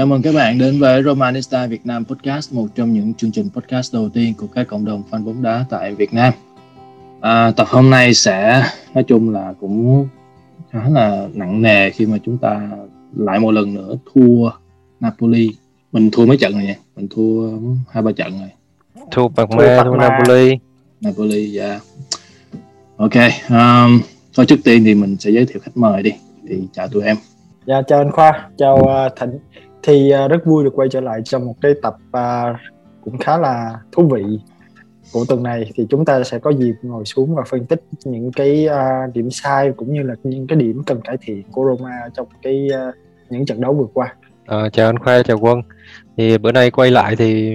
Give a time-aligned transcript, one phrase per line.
[0.00, 3.48] Chào mừng các bạn đến với Romanista Việt Nam Podcast, một trong những chương trình
[3.54, 6.34] podcast đầu tiên của các cộng đồng fan bóng đá tại Việt Nam.
[7.20, 10.08] À, tập hôm nay sẽ nói chung là cũng
[10.70, 12.70] khá là nặng nề khi mà chúng ta
[13.16, 14.50] lại một lần nữa thua
[15.00, 15.50] Napoli.
[15.92, 17.50] Mình thua mấy trận rồi nha, mình thua
[17.90, 18.48] hai ba trận rồi.
[19.10, 20.58] Thua Parma, thua Napoli.
[21.00, 21.68] Napoli, dạ.
[21.68, 21.82] Yeah.
[22.96, 23.14] Ok,
[23.48, 24.00] um,
[24.34, 26.10] thôi trước tiên thì mình sẽ giới thiệu khách mời đi.
[26.48, 27.16] Thì chào tụi em.
[27.66, 29.38] Dạ chào anh Khoa, chào uh, Thịnh
[29.82, 32.56] thì uh, rất vui được quay trở lại trong một cái tập uh,
[33.04, 34.22] cũng khá là thú vị
[35.12, 38.32] của tuần này thì chúng ta sẽ có dịp ngồi xuống và phân tích những
[38.32, 42.00] cái uh, điểm sai cũng như là những cái điểm cần cải thiện của Roma
[42.16, 42.94] trong cái uh,
[43.30, 44.14] những trận đấu vừa qua.
[44.46, 45.62] À, chào anh Khoa, chào Quân.
[46.16, 47.54] Thì bữa nay quay lại thì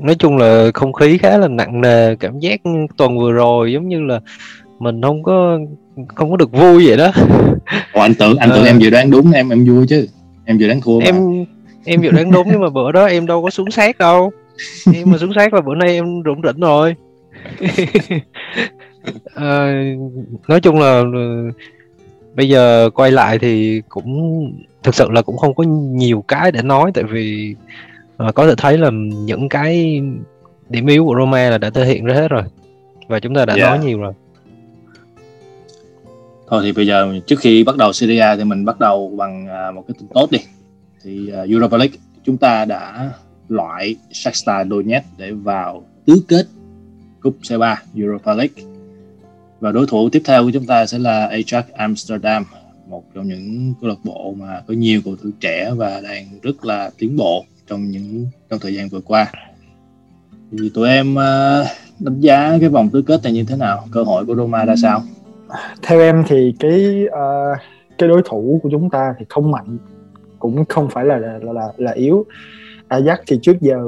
[0.00, 2.60] nói chung là không khí khá là nặng nề, cảm giác
[2.96, 4.20] tuần vừa rồi giống như là
[4.78, 5.58] mình không có
[6.14, 7.10] không có được vui vậy đó.
[7.92, 8.66] Ồ, anh tưởng anh tưởng à.
[8.66, 10.06] em dự đoán đúng em em vui chứ
[10.44, 11.04] em vừa đáng thua mà.
[11.04, 11.44] em
[11.84, 14.32] em vừa đáng đúng nhưng mà bữa đó em đâu có xuống sát đâu
[14.94, 16.96] em mà xuống sát là bữa nay em rủng rỉnh rồi
[19.34, 19.82] à,
[20.48, 21.02] nói chung là
[22.34, 26.62] bây giờ quay lại thì cũng thực sự là cũng không có nhiều cái để
[26.62, 27.54] nói tại vì
[28.16, 28.90] à, có thể thấy là
[29.24, 30.02] những cái
[30.68, 32.42] điểm yếu của Roma là đã thể hiện ra hết rồi
[33.08, 33.68] và chúng ta đã yeah.
[33.68, 34.12] nói nhiều rồi
[36.52, 39.46] Thôi thì bây giờ trước khi bắt đầu Serie A thì mình bắt đầu bằng
[39.46, 40.38] à, một cái tin tốt đi.
[41.04, 43.10] Thì uh, Europa League chúng ta đã
[43.48, 46.46] loại Shakhtar Donetsk để vào tứ kết
[47.20, 48.64] cúp C3 Europa League.
[49.60, 52.44] Và đối thủ tiếp theo của chúng ta sẽ là Ajax Amsterdam,
[52.88, 56.64] một trong những câu lạc bộ mà có nhiều cầu thủ trẻ và đang rất
[56.64, 59.32] là tiến bộ trong những trong thời gian vừa qua.
[60.52, 61.66] Thì tụi em uh,
[61.98, 63.88] đánh giá cái vòng tứ kết này như thế nào?
[63.92, 65.02] Cơ hội của Roma ra sao?
[65.82, 67.58] Theo em thì cái uh,
[67.98, 69.78] cái đối thủ của chúng ta thì không mạnh
[70.38, 72.24] cũng không phải là là là, là yếu.
[72.88, 73.78] Ajax thì trước giờ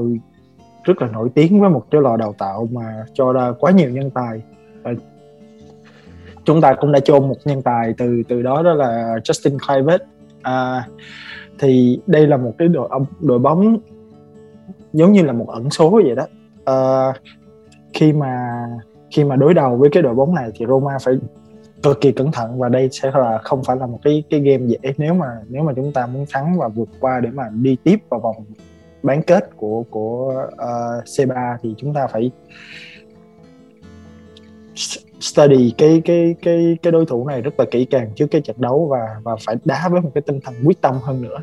[0.85, 3.91] rất là nổi tiếng với một cái lò đào tạo mà cho ra quá nhiều
[3.91, 4.43] nhân tài.
[4.83, 4.93] Và
[6.45, 10.03] chúng ta cũng đã chôn một nhân tài từ từ đó đó là Justin Kluivert.
[10.43, 10.87] À,
[11.59, 12.89] thì đây là một cái đội
[13.21, 13.79] đội bóng
[14.93, 16.27] giống như là một ẩn số vậy đó.
[16.65, 17.13] À,
[17.93, 18.65] khi mà
[19.11, 21.15] khi mà đối đầu với cái đội bóng này thì Roma phải
[21.85, 24.67] cực kỳ cẩn thận và đây sẽ là không phải là một cái cái game
[24.67, 27.77] dễ nếu mà nếu mà chúng ta muốn thắng và vượt qua để mà đi
[27.85, 28.37] tiếp vào vòng
[29.03, 32.31] bán kết của của ờ, uh, C3 thì chúng ta phải
[35.21, 38.57] study cái cái cái cái đối thủ này rất là kỹ càng trước cái trận
[38.59, 41.39] đấu và và phải đá với một cái tinh thần quyết tâm hơn nữa.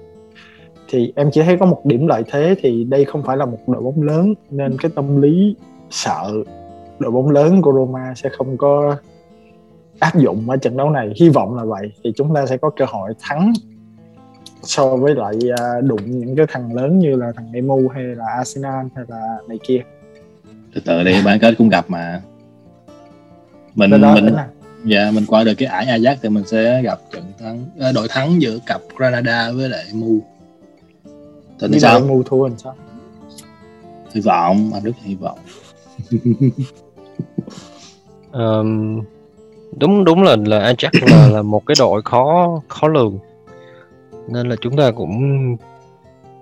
[0.89, 3.57] Thì em chỉ thấy có một điểm lợi thế thì đây không phải là một
[3.67, 5.55] đội bóng lớn nên cái tâm lý
[5.89, 6.31] sợ
[6.99, 8.97] đội bóng lớn của Roma sẽ không có
[10.01, 11.13] áp dụng ở trận đấu này.
[11.19, 11.91] Hy vọng là vậy.
[12.03, 13.53] Thì chúng ta sẽ có cơ hội thắng
[14.63, 18.25] so với lại à, đụng những cái thằng lớn như là thằng Emu hay là
[18.37, 19.81] Arsenal hay là này kia.
[20.73, 22.21] Từ từ đi bán kết cũng gặp mà.
[23.75, 24.35] Mình đó, mình
[24.85, 28.07] dạ mình qua được cái ải Ajax thì mình sẽ gặp trận thắng à, đội
[28.09, 30.19] thắng giữa cặp Granada với lại Emu
[31.59, 31.95] thì sao?
[31.95, 32.75] Emu thua làm sao?
[34.13, 35.39] Hy vọng anh rất hy vọng.
[38.31, 39.01] Um,
[39.77, 43.19] đúng đúng là là Ajax là là một cái đội khó khó lường.
[44.27, 45.57] Nên là chúng ta cũng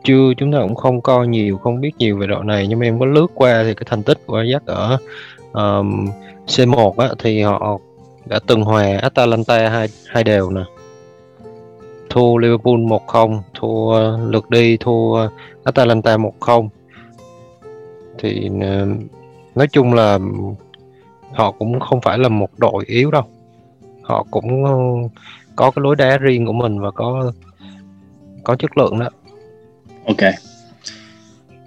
[0.03, 2.67] chưa chúng ta cũng không coi nhiều không biết nhiều về đội này.
[2.67, 4.97] Nhưng mà em có lướt qua thì cái thành tích của Ajax ở
[5.53, 6.07] um,
[6.47, 7.79] C1 á, thì họ
[8.25, 10.61] đã từng hòa Atalanta hai hai đều nè.
[12.09, 15.29] Thua Liverpool 1-0 thua lượt đi thua
[15.63, 16.67] Atalanta 1-0
[18.17, 18.50] thì
[19.56, 20.19] nói chung là
[21.34, 23.23] họ cũng không phải là một đội yếu đâu.
[24.01, 24.73] Họ cũng ờ,
[25.56, 27.31] có cái lối đá riêng của mình và có
[28.44, 29.09] có chất lượng đó.
[30.05, 30.34] Ok.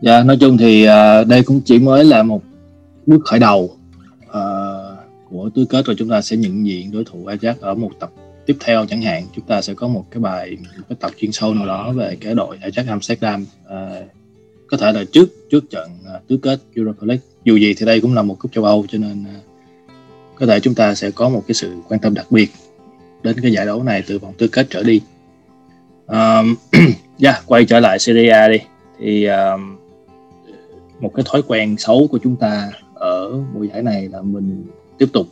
[0.01, 2.43] Dạ nói chung thì uh, đây cũng chỉ mới là một
[3.07, 3.71] bước khởi đầu
[4.27, 4.99] uh,
[5.31, 8.11] của tứ kết rồi chúng ta sẽ nhận diện đối thủ Ajax ở một tập
[8.47, 9.25] tiếp theo chẳng hạn.
[9.37, 12.17] Chúng ta sẽ có một cái bài một cái tập chuyên sâu nào đó về
[12.21, 14.07] cái đội Ajax Amsterdam uh,
[14.67, 17.23] có thể là trước trước trận uh, tứ kết Europa League.
[17.45, 19.52] Dù gì thì đây cũng là một cúp châu Âu cho nên uh,
[20.43, 22.51] có thể chúng ta sẽ có một cái sự quan tâm đặc biệt
[23.23, 25.01] đến cái giải đấu này từ vòng tứ kết trở đi.
[26.07, 28.59] Um, yeah, dạ, quay trở lại Serie A đi.
[28.99, 29.77] Thì um,
[31.01, 34.67] một cái thói quen xấu của chúng ta ở mùa giải này là mình
[34.99, 35.27] tiếp tục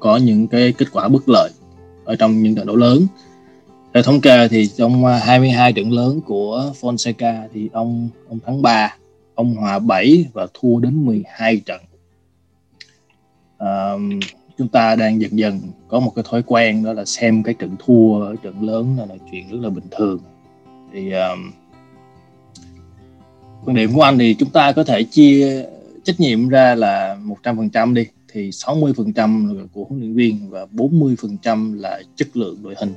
[0.00, 1.50] có những cái kết quả bất lợi
[2.04, 3.06] ở trong những trận đấu lớn.
[3.94, 8.62] Theo thống kê thì trong à, 22 trận lớn của Fonseca thì ông ông thắng
[8.62, 8.96] 3
[9.34, 11.80] ông hòa 7 và thua đến 12 trận.
[13.58, 14.20] Um,
[14.60, 17.76] chúng ta đang dần dần có một cái thói quen đó là xem cái trận
[17.78, 20.18] thua ở trận lớn là, là chuyện rất là bình thường.
[20.92, 21.52] Thì um,
[23.64, 25.64] quan điểm của anh thì chúng ta có thể chia
[26.04, 31.80] trách nhiệm ra là 100% đi thì 60% là của huấn luyện viên và 40%
[31.80, 32.94] là chất lượng đội hình.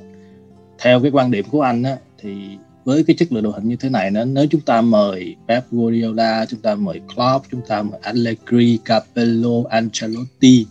[0.78, 3.76] Theo cái quan điểm của anh á, thì với cái chất lượng đội hình như
[3.76, 7.82] thế này nó nếu chúng ta mời Pep Guardiola chúng ta mời Klopp chúng ta
[7.82, 10.66] mời Allegri Capello Ancelotti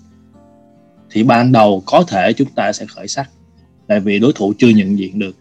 [1.14, 3.30] thì ban đầu có thể chúng ta sẽ khởi sắc
[3.88, 5.36] tại vì đối thủ chưa nhận diện được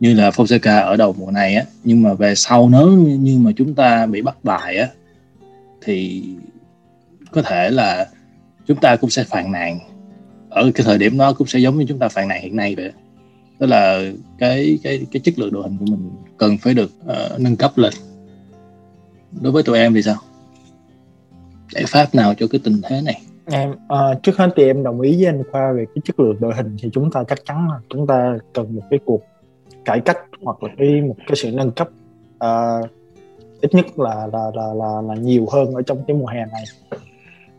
[0.00, 1.64] như là Fonseca ở đầu mùa này á.
[1.84, 4.88] Nhưng mà về sau nếu như mà chúng ta bị bắt bại á
[5.82, 6.24] thì
[7.30, 8.06] có thể là
[8.66, 9.78] chúng ta cũng sẽ phàn nàn.
[10.48, 12.74] Ở cái thời điểm đó cũng sẽ giống như chúng ta phàn nàn hiện nay
[12.74, 12.92] vậy
[13.58, 14.02] tức là
[14.38, 17.78] cái cái cái chất lượng đội hình của mình cần phải được uh, nâng cấp
[17.78, 17.92] lên.
[19.40, 20.16] Đối với tụi em thì sao?
[21.72, 23.22] Giải pháp nào cho cái tình thế này?
[23.50, 26.36] Em uh, trước hết thì em đồng ý với anh khoa về cái chất lượng
[26.40, 29.20] đội hình thì chúng ta chắc chắn là chúng ta cần một cái cuộc
[29.84, 31.88] cải cách hoặc là cái một cái sự nâng cấp
[32.44, 32.90] uh,
[33.60, 36.64] ít nhất là là là là là nhiều hơn ở trong cái mùa hè này.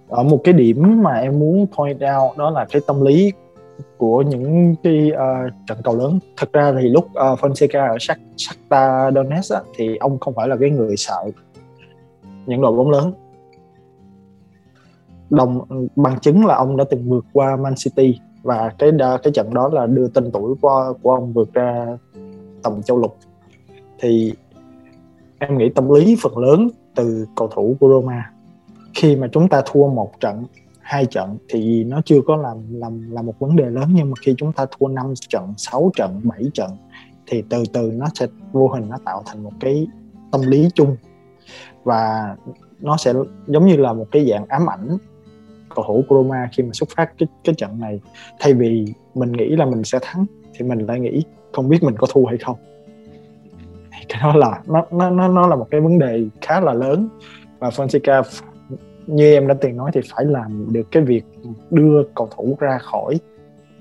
[0.09, 3.31] Ở một cái điểm mà em muốn point out đó là cái tâm lý
[3.97, 6.19] của những cái uh, trận cầu lớn.
[6.37, 7.97] Thật ra thì lúc uh, Fonseca ở
[8.37, 11.23] Shakhtar Donetsk á, thì ông không phải là cái người sợ
[12.45, 13.13] những đội bóng lớn
[15.31, 18.91] đồng ừ, bằng chứng là ông đã từng vượt qua Man City và cái
[19.23, 21.97] cái trận đó là đưa tên tuổi của của ông vượt ra
[22.63, 23.17] tầm châu lục.
[23.99, 24.33] Thì
[25.39, 28.31] em nghĩ tâm lý phần lớn từ cầu thủ của Roma,
[28.93, 30.43] khi mà chúng ta thua một trận,
[30.81, 34.13] hai trận thì nó chưa có làm làm là một vấn đề lớn, nhưng mà
[34.21, 36.71] khi chúng ta thua 5 trận 6 trận 7 trận
[37.27, 39.87] thì từ từ nó sẽ vô hình nó tạo thành một cái
[40.31, 40.95] tâm lý chung.
[41.83, 42.35] Và
[42.79, 43.13] nó sẽ
[43.47, 44.97] giống như là một cái dạng ám ảnh
[45.75, 47.99] cầu thủ của Roma khi mà xuất phát cái cái trận này.
[48.39, 48.85] Thay vì
[49.15, 52.25] mình nghĩ là mình sẽ thắng, thì mình lại nghĩ không biết mình có thua
[52.25, 52.57] hay không.
[54.09, 57.07] Cái đó là, nó nó nó nó là một cái vấn đề khá là lớn.
[57.59, 58.23] Và Fonseca
[59.07, 61.23] như em đã từng nói, thì phải làm được cái việc
[61.69, 63.19] đưa cầu thủ ra khỏi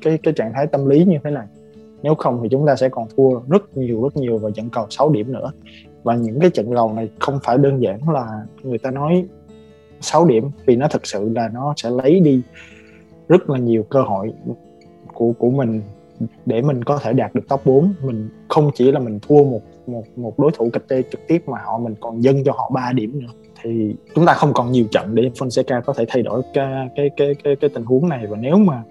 [0.02, 1.46] cái cái trạng thái tâm lý như thế này.
[2.02, 4.86] Nếu không thì chúng ta sẽ còn thua rất nhiều rất nhiều vào trận cầu
[4.90, 5.52] 6 điểm nữa.
[6.02, 9.26] Và những cái trận cầu này không phải đơn giản là người ta nói
[10.00, 12.42] 6 điểm vì nó thực sự là nó sẽ lấy đi
[13.28, 14.32] rất là nhiều cơ hội
[15.14, 15.82] của của mình
[16.46, 19.60] để mình có thể đạt được top 4 mình không chỉ là mình thua một
[19.86, 22.70] một một đối thủ kịch tê trực tiếp mà họ mình còn dâng cho họ
[22.74, 23.32] 3 điểm nữa.
[23.62, 27.10] Thì chúng ta không còn nhiều trận để Fonseca có thể thay đổi cái cái
[27.16, 28.26] cái cái, cái tình huống này.
[28.26, 28.82] Và nếu mà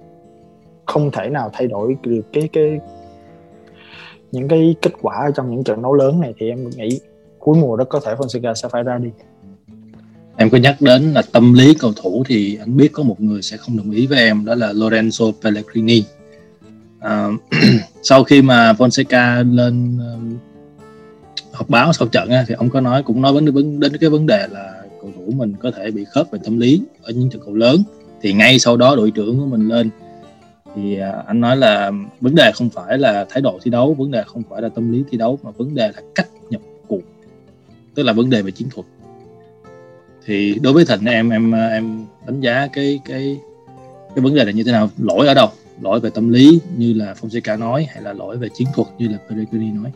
[0.85, 2.79] không thể nào thay đổi được cái cái
[4.31, 6.99] những cái kết quả trong những trận đấu lớn này thì em nghĩ
[7.39, 9.09] cuối mùa đó có thể Fonseca sẽ phải ra đi
[10.37, 13.41] em có nhắc đến là tâm lý cầu thủ thì anh biết có một người
[13.41, 16.03] sẽ không đồng ý với em đó là Lorenzo Pellegrini.
[16.99, 17.27] À,
[18.03, 20.37] sau khi mà Fonseca lên um,
[21.53, 24.25] họp báo sau trận á, thì ông có nói cũng nói đến đến, cái vấn
[24.25, 27.41] đề là cầu thủ mình có thể bị khớp về tâm lý ở những trận
[27.45, 27.83] cầu lớn.
[28.21, 29.89] Thì ngay sau đó đội trưởng của mình lên.
[30.75, 31.91] Thì à, anh nói là
[32.21, 34.91] vấn đề không phải là thái độ thi đấu vấn đề không phải là tâm
[34.91, 37.01] lý thi đấu mà vấn đề là cách nhập cuộc.
[37.95, 38.87] Tức là vấn đề về chiến thuật
[40.29, 43.39] thì đối với thịnh em em em đánh giá cái cái
[44.15, 44.89] cái vấn đề là như thế nào?
[44.97, 45.47] Lỗi ở đâu?
[45.81, 49.07] Lỗi về tâm lý như là Fonseca nói hay là lỗi về chiến thuật như
[49.07, 49.91] là Pellegrini nói?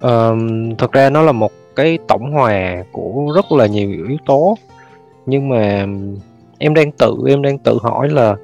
[0.00, 4.58] Um, thật ra nó là một cái tổng hòa của rất là nhiều yếu tố.
[5.26, 5.86] Nhưng mà
[6.58, 8.36] em đang tự em đang tự hỏi là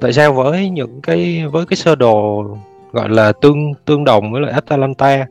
[0.00, 2.44] tại sao với những cái với cái sơ đồ
[2.92, 5.26] gọi là tương tương đồng với lại Atalanta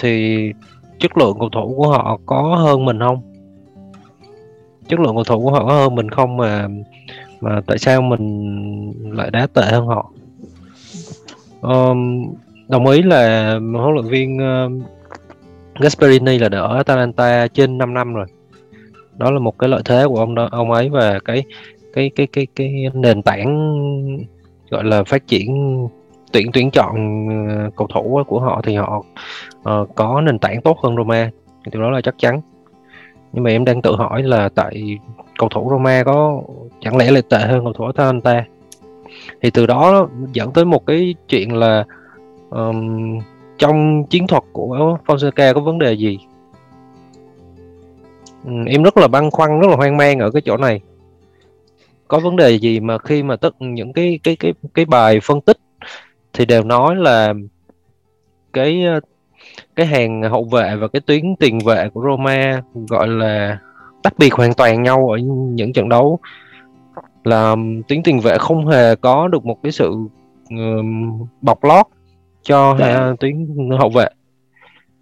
[0.00, 0.52] thì
[0.98, 3.32] chất lượng cầu thủ của họ có hơn mình không?
[4.88, 6.68] Chất lượng cầu thủ của họ có hơn mình không mà
[7.40, 10.10] mà tại sao mình lại đá tệ hơn họ?
[11.60, 12.26] Um,
[12.68, 14.72] đồng ý là huấn luyện viên uh,
[15.80, 18.26] Gasperini là đỡ Atalanta trên 5 năm rồi.
[19.16, 21.44] Đó là một cái lợi thế của ông đó ông ấy và cái
[21.92, 23.56] cái cái cái cái nền tảng
[24.70, 25.48] gọi là phát triển
[26.32, 29.04] tuyển tuyển chọn ờ, cầu thủ của họ thì họ
[29.58, 31.30] uh, có nền tảng tốt hơn Roma
[31.64, 32.40] thì đó là chắc chắn.
[33.32, 34.98] Nhưng mà em đang tự hỏi là tại
[35.38, 36.42] cầu thủ Roma có
[36.80, 38.44] chẳng lẽ lại tệ hơn cầu thủ Atalanta?
[39.42, 41.84] Thì từ đó dẫn tới một cái chuyện là
[42.50, 43.18] um,
[43.58, 46.18] trong chiến thuật của Fonseca có vấn đề gì?
[48.44, 50.80] Um, em rất là băn khoăn rất là hoang mang ở cái chỗ này.
[52.08, 55.40] Có vấn đề gì mà khi mà tất những cái cái cái cái bài phân
[55.40, 55.58] tích
[56.36, 57.34] thì đều nói là
[58.52, 58.84] cái
[59.76, 63.58] cái hàng hậu vệ và cái tuyến tiền vệ của Roma gọi là
[64.02, 65.16] tách biệt hoàn toàn nhau ở
[65.54, 66.18] những trận đấu
[67.24, 67.56] là
[67.88, 69.90] tuyến tiền vệ không hề có được một cái sự
[70.54, 70.84] uh,
[71.42, 71.86] bọc lót
[72.42, 72.86] cho Dạ.
[72.86, 74.08] hai tuyến hậu vệ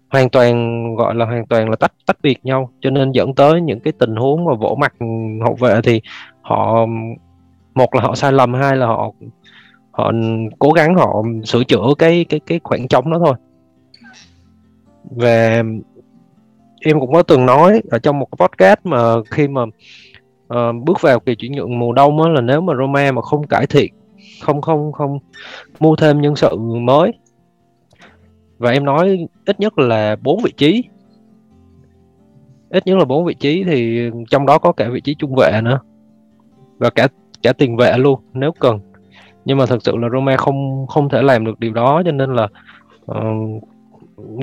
[0.09, 3.61] hoàn toàn gọi là hoàn toàn là tách tách biệt nhau cho nên dẫn tới
[3.61, 4.93] những cái tình huống mà vỗ mặt
[5.43, 6.01] hậu vệ thì
[6.41, 6.85] họ
[7.75, 9.11] một là họ sai lầm hai là họ
[9.95, 10.11] họ
[10.59, 13.35] cố gắng họ sửa chữa cái cái cái khoảng trống đó thôi.
[15.03, 15.63] Và
[16.81, 19.61] em cũng có từng nói ở trong một podcast mà khi mà
[20.53, 23.47] uh, bước vào kỳ chuyển nhượng mùa đông á, là nếu mà Roma mà không
[23.47, 23.93] cải thiện
[24.41, 25.19] không không không
[25.79, 27.11] mua thêm nhân sự mới
[28.57, 30.83] và em nói ít nhất là bốn vị trí
[32.69, 35.61] ít nhất là bốn vị trí thì trong đó có cả vị trí trung vệ
[35.63, 35.79] nữa
[36.77, 37.07] và cả
[37.43, 38.79] cả tiền vệ luôn nếu cần
[39.45, 42.35] nhưng mà thực sự là Roma không không thể làm được điều đó cho nên
[42.35, 42.47] là
[43.11, 43.63] uh,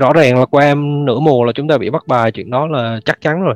[0.00, 3.00] rõ ràng là qua nửa mùa là chúng ta bị bắt bài chuyện đó là
[3.04, 3.54] chắc chắn rồi.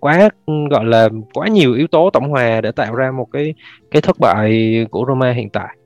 [0.00, 0.28] Quá
[0.70, 3.54] gọi là quá nhiều yếu tố tổng hòa để tạo ra một cái
[3.90, 5.76] cái thất bại của Roma hiện tại.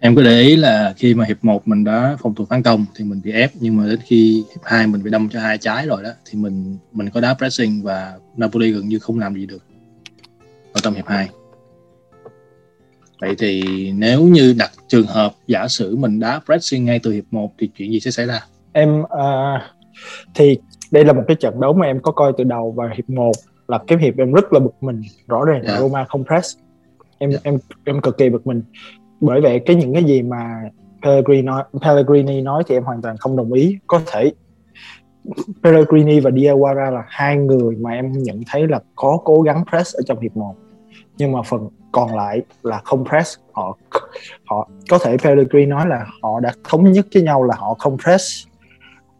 [0.00, 2.84] Em có để ý là khi mà hiệp 1 mình đã phòng thủ phản công
[2.94, 5.58] thì mình bị ép nhưng mà đến khi hiệp 2 mình bị đâm cho hai
[5.58, 9.34] trái rồi đó thì mình mình có đá pressing và Napoli gần như không làm
[9.34, 9.62] gì được
[10.72, 11.28] ở trong hiệp 2
[13.20, 13.62] vậy thì
[13.96, 17.70] nếu như đặt trường hợp giả sử mình đá pressing ngay từ hiệp 1 thì
[17.76, 18.40] chuyện gì sẽ xảy ra?
[18.72, 19.62] Em à,
[20.34, 20.58] thì
[20.90, 23.32] đây là một cái trận đấu mà em có coi từ đầu và hiệp 1
[23.68, 25.80] là cái hiệp em rất là bực mình rõ ràng là Dạ.
[25.80, 26.56] Roma không press.
[27.18, 27.38] Em Dạ.
[27.42, 28.62] em em cực kỳ bực mình.
[29.20, 30.60] Bởi vậy cái những cái gì mà
[31.02, 33.78] Pellegrini nói, Pellegrini nói thì em hoàn toàn không đồng ý.
[33.86, 34.32] Có thể
[35.62, 39.94] Pellegrini và Diawara là hai người mà em nhận thấy là có cố gắng press
[39.96, 40.54] ở trong hiệp 1
[41.18, 43.38] nhưng mà phần còn lại là không press.
[43.52, 43.78] Họ
[44.44, 47.96] họ có thể Pellegrini nói là họ đã thống nhất với nhau là họ không
[47.98, 48.46] press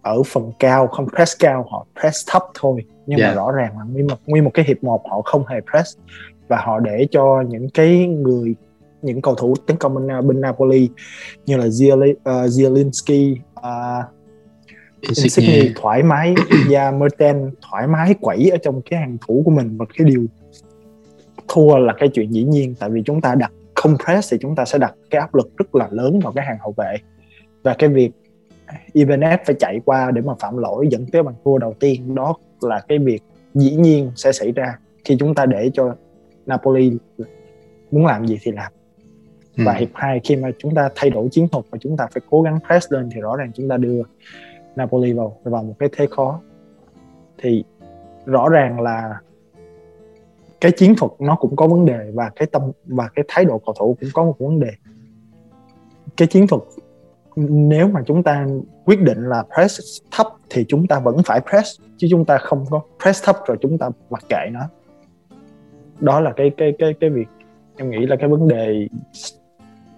[0.03, 2.85] ở phần cao không press cao họ press thấp thôi.
[3.07, 3.29] Nhưng Dạ.
[3.29, 5.97] mà rõ ràng là nguyên một nguyên một cái hiệp một họ không hề press.
[6.49, 8.55] Và họ để cho những cái người
[9.03, 10.91] những cầu thủ tấn công bên, bên Napoli
[11.47, 14.05] như là Ziel, uh, Zielinski uh,
[15.01, 15.73] Insigne.
[15.77, 16.35] Thoải mái
[16.71, 19.77] và Merten thoải mái quẩy ở trong cái hàng thủ của mình.
[19.79, 20.27] Và cái điều
[21.49, 24.55] thua là cái chuyện dĩ nhiên tại vì chúng ta đặt không press thì chúng
[24.57, 26.97] ta sẽ đặt cái áp lực rất là lớn vào cái hàng hậu vệ.
[27.63, 28.11] Và cái việc
[28.93, 32.35] Ibanez phải chạy qua để mà phạm lỗi dẫn tới bàn thua đầu tiên đó
[32.61, 33.23] là cái việc
[33.55, 34.79] dĩ nhiên sẽ xảy ra.
[35.05, 35.95] Khi chúng ta để cho
[36.47, 36.93] Napoli
[37.91, 38.73] muốn làm gì thì làm.
[39.57, 39.63] Ừ.
[39.67, 42.23] và hiệp 2 khi mà chúng ta thay đổi chiến thuật và chúng ta phải
[42.31, 44.03] cố gắng press lên thì rõ ràng chúng ta đưa
[44.77, 46.41] Napoli vào vào một cái thế khó.
[47.39, 47.65] Thì
[48.27, 49.21] rõ ràng là
[50.61, 53.59] cái chiến thuật nó cũng có vấn đề và cái tâm và cái thái độ
[53.67, 54.71] cầu thủ cũng có một vấn đề.
[56.17, 56.63] Cái chiến thuật
[57.37, 58.47] nếu mà chúng ta
[58.85, 62.65] quyết định là press thấp thì chúng ta vẫn phải press chứ chúng ta không
[62.71, 64.61] có press thấp rồi chúng ta mặc kệ nó.
[66.01, 67.29] Đó là cái cái cái cái việc
[67.77, 68.89] em nghĩ là cái vấn đề.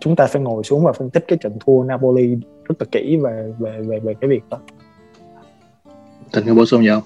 [0.00, 3.17] Chúng ta phải ngồi xuống và phân tích cái trận thua Napoli rất là kỹ
[3.17, 4.59] về về về về cái việc đó.
[6.33, 7.03] Tình có bổ sung gì không?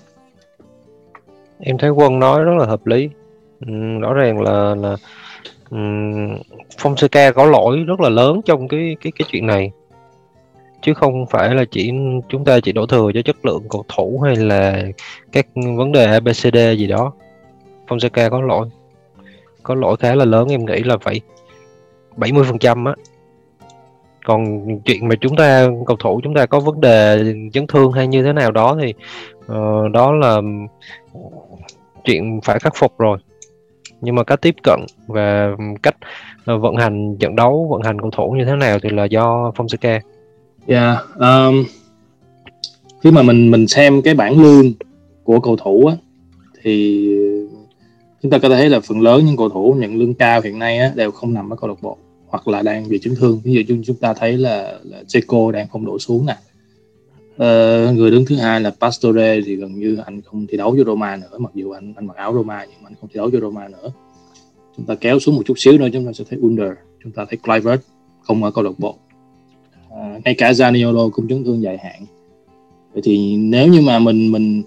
[1.65, 3.09] em thấy quân nói rất là hợp lý
[3.67, 4.97] Ừm, rõ ràng là là
[5.71, 6.37] um,
[6.79, 9.71] Fonseca có lỗi rất là lớn trong cái cái cái chuyện này.
[10.83, 11.93] Chứ không phải là chỉ
[12.29, 14.83] chúng ta chỉ đổ thừa cho chất lượng cầu thủ hay là
[15.33, 17.13] các vấn đề ABCD gì đó.
[17.89, 18.69] Fonseca có lỗi.
[19.63, 21.21] Có lỗi khá là lớn em nghĩ là phải
[22.17, 22.95] 70 phần trăm á.
[24.25, 28.07] Còn chuyện mà chúng ta cầu thủ chúng ta có vấn đề chấn thương hay
[28.07, 28.95] như thế nào đó thì
[29.39, 30.41] uh, đó là
[32.05, 33.19] chuyện phải khắc phục rồi
[34.03, 35.49] nhưng mà cách tiếp cận và
[35.83, 35.97] cách
[36.45, 39.53] ờ, vận hành trận đấu vận hành cầu thủ như thế nào thì là do
[39.57, 40.01] Fonseca
[40.67, 41.65] Dạ, um,
[43.03, 44.73] khi mà mình mình xem cái bảng lương
[45.25, 45.97] của cầu thủ á,
[46.63, 47.09] thì
[48.23, 50.59] chúng ta có thể thấy là phần lớn những cầu thủ nhận lương cao hiện
[50.59, 51.97] nay á, đều không nằm ở câu lạc bộ
[52.29, 53.41] hoặc là đang bị chấn thương.
[53.45, 56.37] Ví dụ chúng chúng ta thấy là, là Checo đang không đổ xuống nè.
[57.37, 60.85] Ờ, người đứng thứ hai là Pastore thì gần như anh không thi đấu cho
[60.85, 63.31] Roma nữa, mặc dù anh anh mặc áo Roma nhưng mà anh không thi đấu
[63.31, 63.93] cho Roma nữa.
[64.77, 66.69] Chúng ta kéo xuống một chút xíu nữa chúng ta sẽ thấy Under,
[67.03, 67.81] chúng ta thấy Clivert
[68.21, 68.97] không ở câu lạc bộ.
[69.91, 72.07] À, ngay cả Zaniolo cũng chấn thương dài hạn.
[72.93, 74.63] Vậy thì nếu như mà mình mình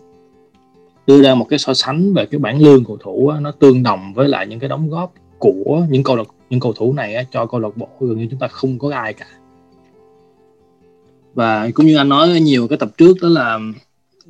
[1.08, 3.84] đưa ra một cái so sánh về cái bảng lương cầu thủ á, nó tương
[3.84, 7.16] đồng với lại những cái đóng góp của những câu lạc những cầu thủ này
[7.16, 9.26] á, cho câu lạc bộ gần như chúng ta không có ai cả
[11.36, 13.60] và cũng như anh nói nhiều cái tập trước đó là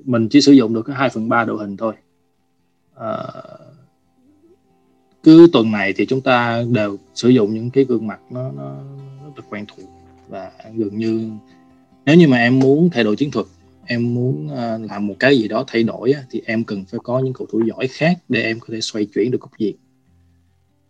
[0.05, 1.93] mình chỉ sử dụng được cái 2 phần 3 đội hình thôi.
[2.95, 3.17] À,
[5.23, 8.75] cứ tuần này thì chúng ta đều sử dụng những cái gương mặt nó, nó
[9.25, 9.89] rất là quen thuộc.
[10.29, 11.31] Và gần như
[12.05, 13.45] nếu như mà em muốn thay đổi chiến thuật
[13.85, 17.19] em muốn uh, làm một cái gì đó thay đổi thì em cần phải có
[17.19, 19.75] những cầu thủ giỏi khác để em có thể xoay chuyển được cục diện.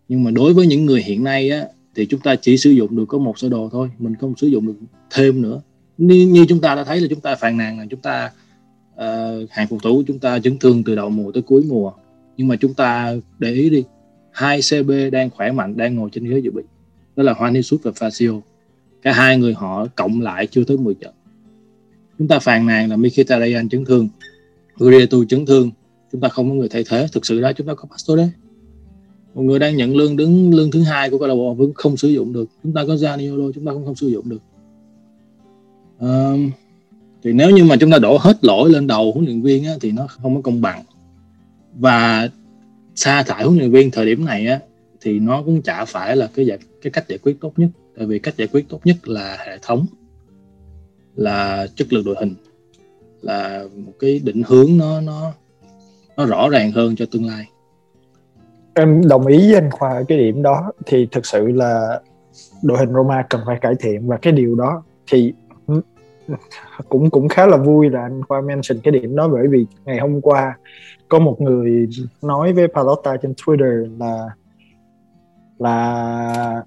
[0.07, 2.95] Nhưng mà đối với những người hiện nay á, thì chúng ta chỉ sử dụng
[2.95, 4.75] được có một sơ đồ thôi mình không sử dụng được
[5.11, 5.61] thêm nữa
[5.97, 8.31] như, như chúng ta đã thấy là chúng ta phàn nàn là chúng ta
[8.93, 11.91] uh, hàng phòng thủ của chúng ta chấn thương từ đầu mùa tới cuối mùa.
[12.37, 13.83] Nhưng mà chúng ta để ý đi
[14.31, 16.63] hai CB đang khỏe mạnh đang ngồi trên ghế dự bị.
[17.15, 18.41] Đó là Juan và Facio
[19.01, 21.13] cả hai người họ cộng lại chưa tới 10 trận.
[22.19, 24.09] Chúng ta phàn nàn là Mkhitaryan chấn thương
[24.83, 25.71] Uriatu chấn thương.
[26.11, 27.07] Chúng ta không có người thay thế.
[27.11, 28.29] Thực sự đó chúng ta có Pastore.
[29.33, 31.97] Một người đang nhận lương đứng lương thứ hai của câu lạc bộ vẫn không
[31.97, 32.45] sử dụng được.
[32.63, 34.41] Chúng ta có Zaniolo chúng ta cũng không sử dụng được
[36.03, 36.39] uh,
[37.23, 39.73] thì nếu như mà chúng ta đổ hết lỗi lên đầu huấn luyện viên á,
[39.81, 40.83] thì nó không có công bằng.
[41.73, 42.29] Và
[42.95, 44.59] sa thải huấn luyện viên thời điểm này á,
[45.01, 47.69] thì nó cũng chả phải là cái giải, cái cách giải quyết tốt nhất.
[47.97, 49.85] Tại vì cách giải quyết tốt nhất là hệ thống
[51.15, 52.35] là chất lượng đội hình
[53.21, 55.31] là một cái định hướng nó nó
[56.17, 57.45] nó rõ ràng hơn cho tương lai.
[58.73, 60.71] Em đồng ý với anh khoa ở cái điểm đó.
[60.85, 62.01] Thì thực sự là
[62.63, 65.33] đội hình Roma cần phải cải thiện và cái điều đó thì
[66.89, 69.99] cũng cũng khá là vui là anh khoa mention cái điểm đó bởi vì ngày
[69.99, 70.57] hôm qua
[71.09, 71.87] có một người
[72.21, 74.29] nói với Palotta trên Twitter là
[75.59, 76.61] là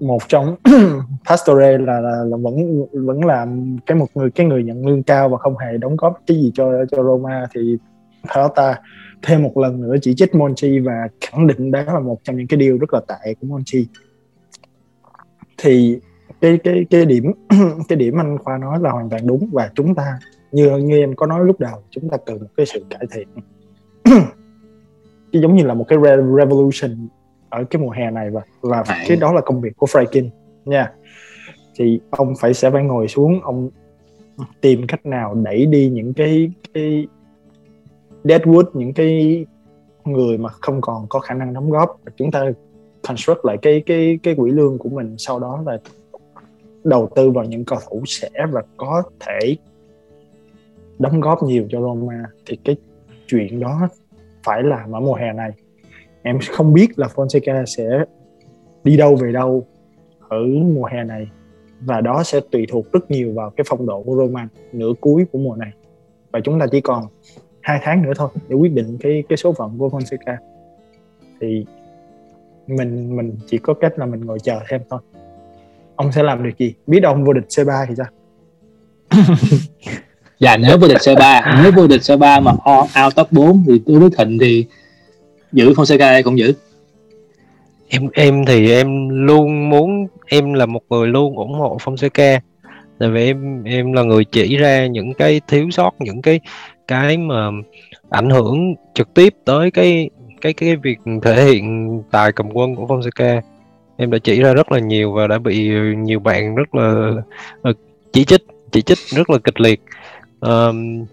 [0.00, 0.56] một trong
[1.28, 3.46] Pastore là, là là vẫn vẫn là
[3.86, 6.50] cái một người cái người nhận lương cao và không hề đóng góp cái gì
[6.54, 7.46] cho cho Roma.
[7.54, 7.76] Thì
[8.34, 8.80] Palotta
[9.22, 12.46] thêm một lần nữa chỉ trích Monchi và khẳng định đó là một trong những
[12.46, 13.86] cái điều rất là tệ của Monchi.
[15.58, 16.00] Thì
[16.42, 17.32] cái cái cái điểm
[17.88, 20.18] cái điểm anh khoa nói là hoàn toàn đúng và chúng ta
[20.52, 23.28] như như em có nói lúc đầu chúng ta cần một cái sự cải thiện.
[25.32, 25.98] Cái giống như là một cái
[26.38, 27.08] revolution
[27.48, 30.28] ở cái mùa hè này và và cái đó là công việc của Frankin
[30.64, 30.92] nha.
[31.76, 33.70] Thì ông phải sẽ phải ngồi xuống ông
[34.60, 37.06] tìm cách nào đẩy đi những cái cái
[38.24, 39.46] deadwood những cái
[40.04, 42.00] người mà không còn có khả năng đóng góp.
[42.16, 42.44] Chúng ta
[43.08, 45.78] construct lại cái cái cái quỹ lương của mình sau đó là
[46.84, 49.56] đầu tư vào những cầu thủ sẽ và có thể
[50.98, 52.24] đóng góp nhiều cho Roma.
[52.46, 52.76] Thì cái
[53.26, 53.88] chuyện đó
[54.44, 55.50] phải làm ở mùa hè này.
[56.22, 58.04] Em không biết là Fonseca sẽ
[58.84, 59.66] đi đâu về đâu
[60.28, 60.38] ở
[60.74, 61.28] mùa hè này.
[61.80, 65.24] Và đó sẽ tùy thuộc rất nhiều vào cái phong độ của Roma nửa cuối
[65.32, 65.70] của mùa này.
[66.30, 67.04] Và chúng ta chỉ còn
[67.60, 70.36] hai tháng nữa thôi để quyết định cái cái số phận của Fonseca.
[71.40, 71.64] Thì
[72.66, 75.00] mình mình chỉ có cách là mình ngồi chờ thêm thôi
[75.96, 76.74] ông sẽ làm được gì?
[76.86, 78.06] Biết đâu ông vô địch C3 thì sao?
[80.42, 82.52] Dạ nếu vô địch C3 nếu vô địch C3 mà
[83.04, 84.66] out top 4 thì tôi với Thịnh thì
[85.52, 86.52] giữ Fonseca hay không giữ.
[87.88, 92.38] Em em thì em luôn muốn em là một người luôn ủng hộ Fonseca.
[92.98, 96.40] Tại vì em em là người chỉ ra những cái thiếu sót những cái
[96.88, 97.50] cái mà
[98.10, 102.86] ảnh hưởng trực tiếp tới cái cái cái việc thể hiện tài cầm quân của
[102.86, 103.40] Fonseca
[103.96, 107.12] em đã chỉ ra rất là nhiều và đã bị nhiều bạn rất là,
[107.62, 107.72] ờ,
[108.12, 109.82] chỉ trích chỉ trích rất là kịch liệt.
[110.40, 111.04] Um,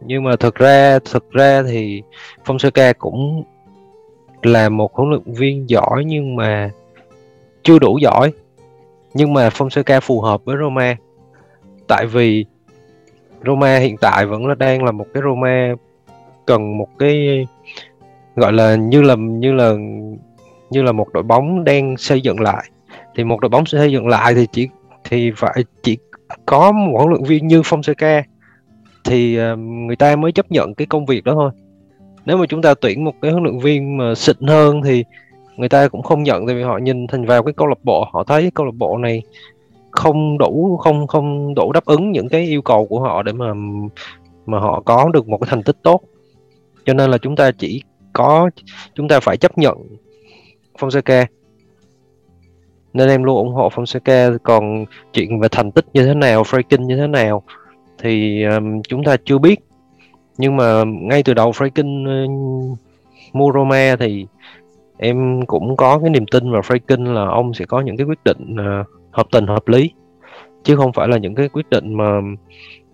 [0.00, 2.02] nhưng mà thật ra thật ra thì
[2.44, 3.44] Fonseca cũng
[4.42, 6.70] là một huấn luyện viên giỏi nhưng mà
[7.62, 8.32] chưa đủ giỏi.
[9.14, 10.96] Nhưng mà Fonseca phù hợp với Roma.
[11.88, 12.44] Tại vì
[13.46, 15.74] Roma hiện tại vẫn là đang là một cái Roma
[16.46, 17.46] cần một cái
[18.36, 19.74] gọi là như là như là
[20.72, 22.70] như là một đội bóng đang xây dựng lại.
[23.14, 24.68] Thì một đội bóng xây dựng lại thì chỉ,
[25.04, 25.98] thì phải chỉ
[26.46, 28.22] có một huấn luyện viên như Fonseca.
[29.04, 31.50] Thì ờ, người ta mới chấp nhận cái công việc đó thôi.
[32.24, 35.04] Nếu mà chúng ta tuyển một cái huấn luyện viên mà xịn hơn thì
[35.56, 38.08] người ta cũng không nhận, tại vì họ nhìn thành vào cái câu lạc bộ,
[38.12, 39.22] họ thấy câu lạc bộ này
[39.90, 43.52] không đủ, không không đủ đáp ứng những cái yêu cầu của họ để mà
[44.46, 46.00] mà họ có được một cái thành tích tốt.
[46.84, 47.82] Cho nên là chúng ta chỉ
[48.12, 48.50] có,
[48.94, 49.76] chúng ta phải chấp nhận
[50.78, 51.26] Fonseca
[52.92, 56.82] nên em luôn ủng hộ Fonseca còn chuyện về thành tích như thế nào Freaking
[56.86, 57.42] như thế nào
[57.98, 59.60] thì um, chúng ta chưa biết.
[60.38, 62.78] Nhưng mà ngay từ đầu Freaking uh,
[63.32, 64.26] mua Roma thì
[64.98, 68.24] em cũng có cái niềm tin vào Freaking là ông sẽ có những cái quyết
[68.24, 69.90] định uh, hợp tình hợp lý.
[70.62, 72.20] Chứ không phải là những cái quyết định mà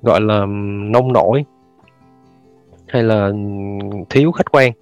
[0.02, 0.46] gọi là
[0.90, 1.44] nông nổi
[2.88, 4.72] hay là um, thiếu khách quan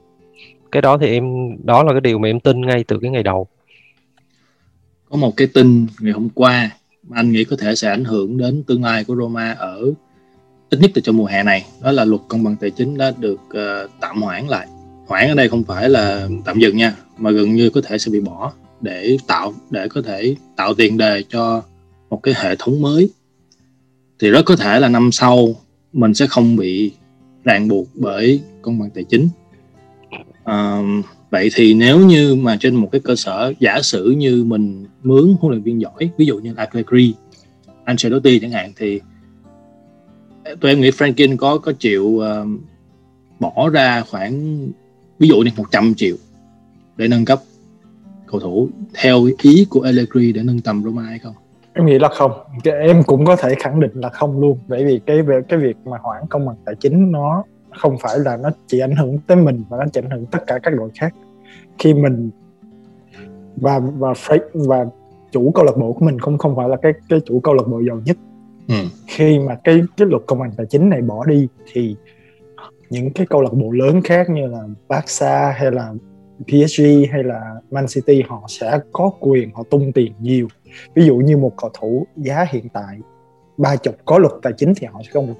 [0.72, 1.24] cái đó thì em
[1.64, 3.48] đó là cái điều mà em tin ngay từ cái ngày đầu.
[5.10, 6.70] Có một cái tin ngày hôm qua
[7.08, 9.92] mà anh nghĩ có thể sẽ ảnh hưởng đến tương lai của Roma ở
[10.70, 11.66] ít nhất từ trong mùa hè này.
[11.82, 14.66] Đó là luật công bằng tài chính đã được uh, tạm hoãn lại.
[15.06, 18.10] Hoãn ở đây không phải là tạm dừng nha mà gần như có thể sẽ
[18.10, 21.62] bị bỏ để tạo để có thể tạo tiền đề cho
[22.10, 23.10] một cái hệ thống mới.
[24.18, 25.54] Thì rất có thể là năm sau
[25.92, 26.92] mình sẽ không bị
[27.44, 29.28] ràng buộc bởi công bằng tài chính
[31.30, 35.36] vậy thì nếu như mà trên một cái cơ sở giả sử như mình mướn
[35.40, 37.14] huấn luyện viên giỏi ví dụ như Allegri
[37.84, 39.00] Ancelotti chẳng hạn thì
[40.44, 42.48] ờ, tụi em nghĩ Franklin có có chịu uh,
[43.40, 44.66] bỏ ra khoảng
[45.18, 46.16] ví dụ như 100 triệu
[46.96, 47.40] để nâng cấp
[48.26, 51.34] cầu thủ theo ý của Allegri để nâng tầm Roma hay không?
[51.74, 52.32] Em nghĩ là không.
[52.64, 54.58] Em cũng có thể khẳng định là không luôn.
[54.68, 57.44] Bởi vì cái cái việc mà hoãn công bằng tài chính nó
[57.78, 60.46] không phải là nó chỉ ảnh hưởng tới mình mà nó chỉ ảnh hưởng tất
[60.46, 61.14] cả các đội khác.
[61.78, 62.30] Khi mình
[63.56, 64.14] và và
[64.54, 64.86] và
[65.32, 67.64] chủ câu lạc bộ của mình không không phải là cái cái chủ câu lạc
[67.66, 68.16] bộ giàu nhất.
[68.68, 68.74] Ừ.
[69.06, 71.96] Khi mà cái cái luật công bằng tài chính này bỏ đi thì
[72.90, 75.92] những cái câu lạc bộ lớn khác như là Barca hay là
[76.44, 80.48] PSG hay là Man City họ sẽ có quyền họ tung tiền nhiều
[80.94, 82.98] ví dụ như một cầu thủ giá hiện tại
[83.56, 85.34] ba chục có luật tài chính thì họ sẽ không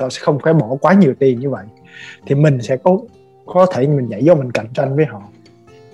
[0.00, 1.64] họ sẽ không phải bỏ quá nhiều tiền như vậy?
[2.26, 2.98] Thì mình sẽ có
[3.46, 5.22] có thể mình nhảy vô mình cạnh tranh với họ.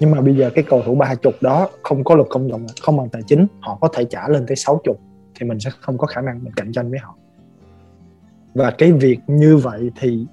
[0.01, 2.67] Nhưng mà bây giờ cái cầu thủ ba chục đó không có luật công dụng
[2.81, 5.01] không bằng tài chính, họ có thể trả lên tới sáu chục
[5.35, 7.15] thì mình sẽ không có khả năng mình cạnh tranh với họ.
[8.55, 10.27] Và cái việc như vậy thì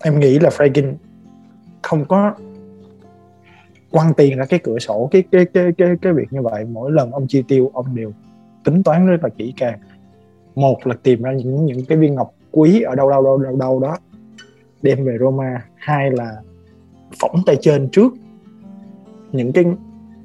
[0.00, 0.94] em nghĩ là Franklin
[1.82, 2.34] không có
[3.90, 6.64] quăng tiền ra cái cửa sổ, cái cái cái cái cái việc như vậy.
[6.64, 8.12] Mỗi lần ông chi tiêu, ông đều
[8.64, 9.78] tính toán rất là kỹ càng.
[10.54, 13.56] Một là tìm ra những những cái viên ngọc quý ở đâu đâu đâu đâu
[13.56, 13.96] đâu đó,
[14.82, 16.36] đem về Roma hai là
[17.20, 18.12] phỏng tay trên trước
[19.32, 19.64] những cái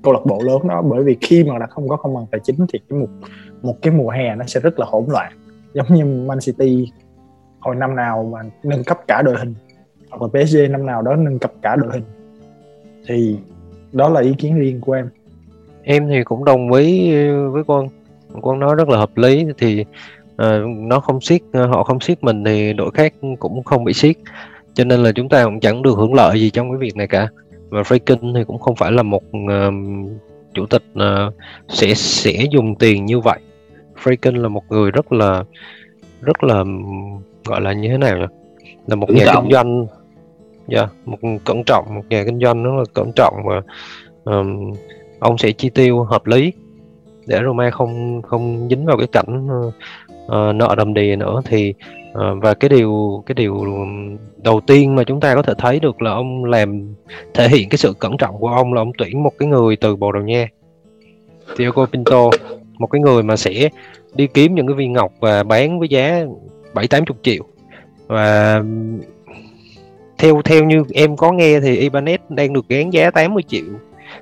[0.03, 0.81] câu lạc bộ lớn đó.
[0.81, 3.07] Bởi vì khi mà đã không có công bằng tài chính thì cái một
[3.61, 5.33] một cái mùa hè nó sẽ rất là hỗn loạn.
[5.73, 6.91] Giống như Man City
[7.59, 9.53] hồi năm nào mà nâng cấp cả đội hình,
[10.09, 12.03] hoặc là PSG năm nào đó nâng cấp cả đội hình,
[13.07, 13.39] thì
[13.91, 15.09] đó là ý kiến riêng của em.
[15.83, 17.87] Em thì cũng đồng ý với quân
[18.41, 19.45] quân nói rất là hợp lý.
[19.57, 19.85] Thì
[20.65, 24.15] nó không siết họ không siết mình thì đội khác cũng không bị siết.
[24.73, 27.07] Cho nên là chúng ta cũng chẳng được hưởng lợi gì trong cái việc này
[27.07, 27.27] cả.
[27.69, 29.73] Và Franklin thì cũng không phải là một uh,
[30.53, 31.33] chủ tịch uh,
[31.67, 33.39] sẽ sẽ dùng tiền như vậy.
[34.03, 35.43] Franklin là một người rất là
[36.21, 36.63] rất là
[37.45, 38.25] gọi là như thế nào nhỉ?
[38.87, 39.87] là một nhà kinh doanh.
[40.67, 43.61] Dạ yeah, một cẩn trọng một nhà kinh doanh rất là cẩn trọng và
[44.23, 44.73] um,
[45.19, 46.53] ông sẽ chi tiêu hợp lý
[47.27, 49.47] để Roma không không dính vào cái cảnh
[50.31, 51.73] uh, nợ đầm đìa nữa thì
[52.11, 53.65] uh, và cái điều cái điều
[54.37, 56.93] đầu tiên mà chúng ta có thể thấy được là ông làm
[57.33, 59.95] thể hiện cái sự cẩn trọng của ông là ông tuyển một cái người từ
[59.95, 60.47] Bồ Đào Nha
[61.57, 62.29] Thiago Pinto
[62.81, 63.69] một cái người mà sẽ
[64.13, 66.25] đi kiếm những cái viên ngọc và bán với giá
[66.73, 67.43] bảy tám chục triệu.
[68.07, 68.63] Và
[70.17, 73.65] theo theo như em có nghe thì Ibanez đang được gán giá 80 triệu.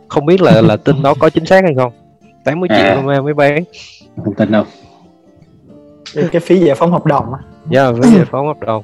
[0.07, 1.93] Không biết là là tin đó có chính xác hay không?
[2.43, 2.93] 80 à.
[2.95, 3.63] triệu mà mới bán.
[4.25, 4.63] Không tin đâu
[6.13, 7.39] cái, cái phí giải phóng hợp đồng á.
[7.71, 8.83] Dạ yeah, phí giải phóng hợp đồng.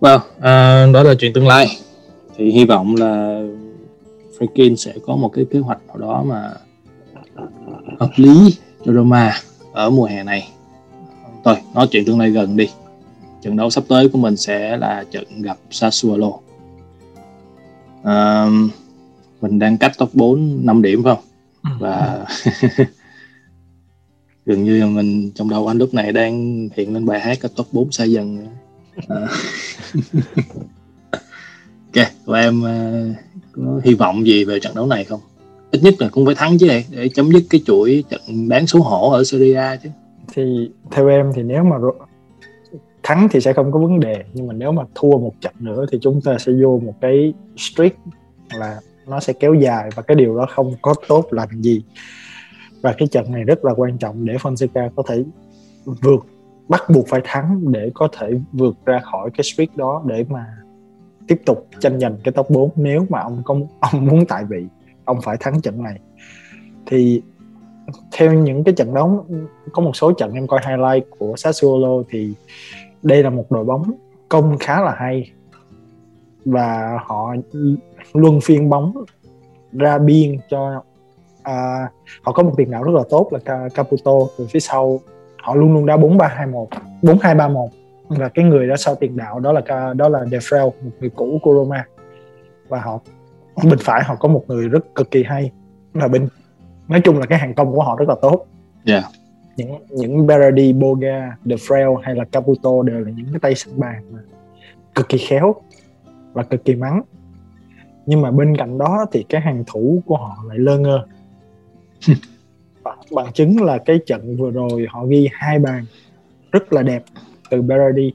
[0.00, 1.66] Well uh, đó là chuyện tương lai.
[2.36, 3.42] Thì hy vọng là
[4.38, 6.50] Franklin sẽ có một cái kế hoạch nào đó mà
[8.00, 9.32] hợp lý cho Roma
[9.72, 10.48] ở mùa hè này.
[11.44, 12.68] Thôi nói chuyện tương lai gần đi.
[13.42, 16.30] Trận đấu sắp tới của mình sẽ là trận gặp Sassuolo.
[18.04, 18.46] À,
[19.40, 21.24] mình đang cách top 4 5 điểm phải không?
[21.62, 21.70] Ừ.
[21.80, 22.26] và
[24.46, 27.48] gần như là mình trong đầu anh lúc này đang hiện lên bài hát ở
[27.56, 28.46] top 4 xa dần.
[29.08, 29.28] À.
[31.94, 33.04] ok và em à,
[33.52, 35.20] có hy vọng gì về trận đấu này không?
[35.70, 38.66] Ít nhất là cũng phải thắng chứ này để chấm dứt cái chuỗi trận bán
[38.66, 39.88] số hổ ở Serie A chứ.
[40.34, 41.76] Thì theo em thì nếu mà
[43.02, 45.86] thắng thì sẽ không có vấn đề, nhưng mà nếu mà thua một trận nữa
[45.92, 47.92] thì chúng ta sẽ vô một cái streak
[48.54, 51.82] là nó sẽ kéo dài và cái điều đó không có tốt lành gì
[52.82, 55.24] và cái trận này rất là quan trọng để Fonseca có thể
[55.84, 56.26] vượt,
[56.68, 60.46] bắt buộc phải thắng để có thể vượt ra khỏi cái streak đó để mà
[61.26, 64.66] tiếp tục tranh giành cái top 4 nếu mà ông có ông muốn tại vị,
[65.04, 66.00] ông phải thắng trận này.
[66.86, 67.22] Thì
[68.12, 69.26] theo những cái trận đấu
[69.72, 72.34] có một số trận em coi highlight của Sassuolo thì
[73.02, 73.92] đây là một đội bóng
[74.28, 75.30] công khá là hay.
[76.44, 77.34] Và họ
[78.12, 79.04] luân phiên bóng
[79.72, 80.82] ra biên cho
[81.42, 81.88] à,
[82.22, 85.00] họ có một tiền đạo rất là tốt là Caputo từ phía sau
[85.42, 86.68] họ luôn luôn đá bốn ba hai một
[87.02, 87.70] bốn hai ba một.
[88.08, 91.38] Và cái người đó sau tiền đạo đó là đó là Defrel một người cũ
[91.42, 91.86] của Roma.
[92.68, 93.00] Và họ
[93.64, 95.50] bên phải họ có một người rất cực kỳ hay
[95.94, 96.28] là bên
[96.88, 98.46] nói chung là cái hàng công của họ rất là tốt.
[98.86, 99.04] Yeah.
[99.56, 103.80] Những những Berardi, Boga, De Frel hay là Caputo đều là những cái tay sân
[103.80, 104.18] bàn mà
[104.94, 105.54] cực kỳ khéo
[106.32, 107.02] và cực kỳ mắng
[108.06, 111.06] nhưng mà bên cạnh đó thì cái hàng thủ của họ lại lơ ngơ
[113.12, 115.84] bằng chứng là cái trận vừa rồi họ ghi hai bàn
[116.52, 117.04] rất là đẹp
[117.50, 118.12] từ Berardi.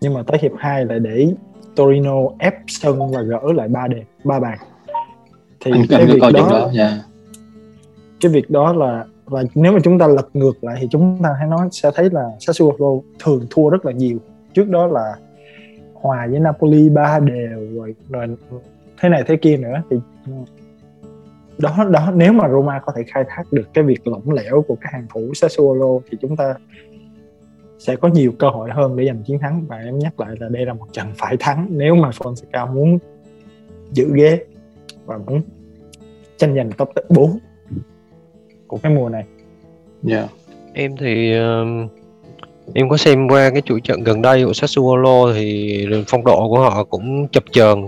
[0.00, 1.28] Nhưng mà tới hiệp 2 lại để
[1.76, 4.58] Torino ép sân và gỡ lại ba đề ba bàn.
[5.60, 6.98] Thì anh cái cần cái việc đó đó dạ.
[8.20, 11.34] cái việc đó là và nếu mà chúng ta lật ngược lại thì chúng ta
[11.38, 14.18] hay nói sẽ thấy là Sassuolo thường thua rất là nhiều.
[14.54, 15.14] Trước đó là
[15.94, 18.36] hòa với Napoli ba đều rồi rồi
[19.00, 19.82] thế này thế kia nữa.
[19.90, 19.96] Thì
[21.62, 24.76] đó đó nếu mà Roma có thể khai thác được cái việc lỏng lẻo của
[24.80, 26.54] các hàng thủ Sassuolo thì chúng ta
[27.78, 29.64] sẽ có nhiều cơ hội hơn để giành chiến thắng.
[29.68, 32.98] Và em nhắc lại là đây là một trận phải thắng nếu mà Fonseca muốn
[33.92, 34.44] giữ ghế
[35.04, 35.42] và muốn
[36.36, 37.38] tranh giành top 4
[38.66, 39.24] của cái mùa này.
[40.02, 40.28] Dạ.
[40.74, 41.88] Em thì um,
[42.74, 46.60] em có xem qua cái chuỗi trận gần đây của Sassuolo thì phong độ của
[46.60, 47.78] họ cũng chập chờn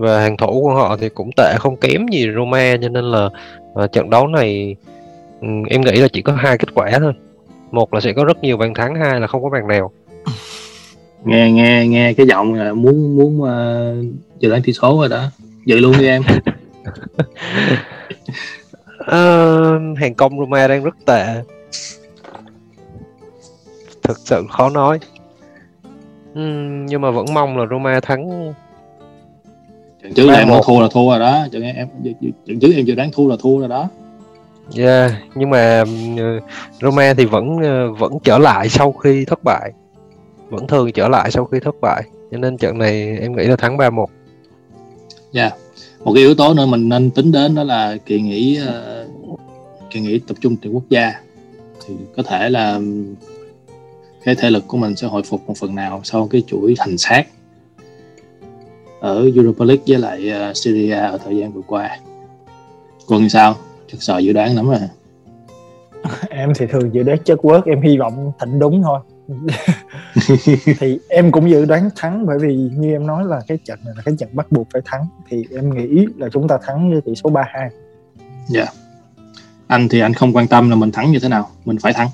[0.00, 3.28] và hàng thủ của họ thì cũng tệ không kém gì Roma cho nên là
[3.74, 4.76] ờ, trận đấu này
[5.40, 7.12] ừm, em nghĩ là chỉ có hai kết quả thôi.
[7.70, 9.90] Một là sẽ có rất nhiều bàn thắng hai là không có bàn nào.
[11.24, 14.04] Nghe nghe nghe cái giọng là muốn muốn uh,
[14.40, 15.24] dự đoán tỷ số rồi đó.
[15.66, 16.22] Dự luôn đi em.
[19.06, 21.24] Ờ, hàng công Roma đang rất tệ.
[24.02, 24.98] Thực sự khó nói.
[26.34, 28.52] Ừm, nhưng mà vẫn mong là Roma thắng
[30.14, 30.60] trận là em một.
[30.66, 31.88] thua là thua rồi đó trận em
[32.46, 33.88] trận trước em dự đoán thua là thua rồi đó
[34.76, 36.42] Yeah, nhưng mà uh,
[36.82, 39.72] Roma thì vẫn uh, vẫn trở lại sau khi thất bại.
[40.48, 42.02] Vẫn thường trở lại sau khi thất bại.
[42.30, 44.06] Cho nên trận này em nghĩ là thắng 3-1.
[46.04, 49.06] một cái yếu tố nữa mình nên tính đến đó là kỳ nghỉ ờ,
[49.90, 51.12] kỳ nghỉ tập trung tuyển quốc gia
[51.86, 53.14] thì có thể là ừm,
[54.24, 56.98] cái thể lực của mình sẽ hồi phục một phần nào sau cái chuỗi thành
[56.98, 57.24] sát
[59.00, 61.98] ở Europa League với lại ờ, Serie A ở thời gian vừa qua.
[63.06, 63.56] Quân sao?
[63.90, 64.78] Thật sợ dự đoán lắm rồi
[66.30, 69.00] em thì thường dự đoán chất quớt em hy vọng thịnh đúng thôi.
[70.80, 73.94] Thì em cũng dự đoán thắng bởi vì như em nói là cái trận này
[73.96, 75.06] là cái trận bắt buộc phải thắng.
[75.28, 77.44] Thì em nghĩ là chúng ta thắng với tỷ số 3-2
[78.48, 78.66] Dạ.
[79.66, 82.08] Anh thì anh không quan tâm là mình thắng như thế nào, mình phải thắng.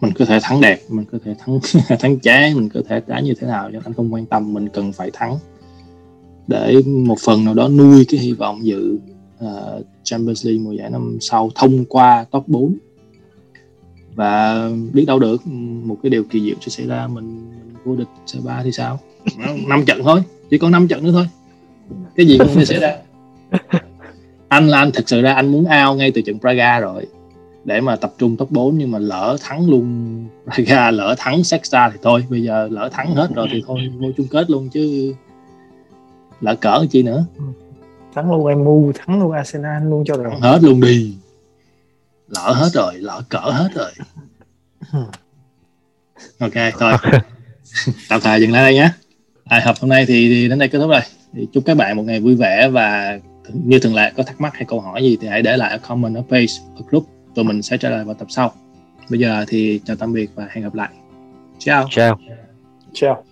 [0.00, 1.58] Mình có thể thắng đẹp, mình có thể thắng
[1.98, 4.68] thắng trái, mình có thể đá như thế nào nhưng anh không quan tâm, mình
[4.68, 5.38] cần phải thắng.
[6.46, 8.98] Để một phần nào đó nuôi cái hy vọng dự
[9.38, 12.76] ờ, Champions League mùa giải năm sau thông qua top 4
[14.14, 15.46] và biết đâu được
[15.84, 19.00] một cái điều kỳ diệu sẽ xảy ra mình, mình vô địch C3 thì sao?
[19.66, 21.28] Năm trận thôi chỉ còn 5 trận nữa thôi.
[22.16, 22.96] Cái gì cũng có thể xảy ra.
[24.48, 27.06] Anh là anh thực sự ra anh muốn ao ngay từ trận Praga rồi
[27.64, 30.24] để mà tập trung top 4 nhưng mà lỡ thắng luôn
[30.54, 34.08] Praga lỡ thắng Sexta thì thôi bây giờ lỡ thắng hết rồi thì thôi vô
[34.16, 35.14] chung kết luôn chứ.
[36.40, 37.26] Lỡ cỡ chi nữa?
[38.14, 41.16] Thắng luôn em mu thắng luôn Arsenal luôn cho rồi thắng hết luôn đi.
[42.28, 43.90] Lỡ hết rồi lỡ cỡ hết rồi.
[46.38, 46.92] Ok thôi.
[48.08, 48.90] Tạm thời dừng lại đây nhé.
[49.50, 51.00] Bài học hôm nay thì, thì đến đây kết thúc rồi.
[51.32, 53.18] Thì chúc các bạn một ngày vui vẻ và
[53.52, 55.78] như thường lệ có thắc mắc hay câu hỏi gì thì hãy để lại ở
[55.78, 58.52] comment ở page ở group tụi mình sẽ trả lời vào tập sau.
[59.10, 60.90] Bây giờ thì chào tạm biệt và hẹn gặp lại.
[61.58, 62.18] Ciao Chào.
[62.92, 63.24] chào